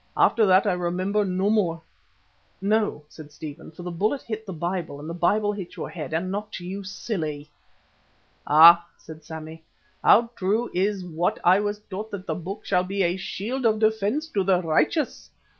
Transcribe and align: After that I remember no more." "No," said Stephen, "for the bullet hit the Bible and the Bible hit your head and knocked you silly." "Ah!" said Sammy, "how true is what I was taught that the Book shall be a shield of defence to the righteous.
After 0.17 0.47
that 0.47 0.65
I 0.65 0.73
remember 0.73 1.23
no 1.23 1.51
more." 1.51 1.79
"No," 2.59 3.03
said 3.07 3.31
Stephen, 3.31 3.69
"for 3.71 3.83
the 3.83 3.91
bullet 3.91 4.23
hit 4.23 4.47
the 4.47 4.51
Bible 4.51 4.99
and 4.99 5.07
the 5.07 5.13
Bible 5.13 5.51
hit 5.53 5.75
your 5.75 5.91
head 5.91 6.11
and 6.11 6.31
knocked 6.31 6.59
you 6.59 6.83
silly." 6.83 7.51
"Ah!" 8.47 8.87
said 8.97 9.23
Sammy, 9.23 9.63
"how 10.03 10.31
true 10.35 10.71
is 10.73 11.05
what 11.05 11.39
I 11.43 11.59
was 11.59 11.77
taught 11.87 12.09
that 12.09 12.25
the 12.25 12.33
Book 12.33 12.65
shall 12.65 12.83
be 12.83 13.03
a 13.03 13.15
shield 13.15 13.63
of 13.63 13.77
defence 13.77 14.27
to 14.29 14.43
the 14.43 14.63
righteous. 14.63 15.29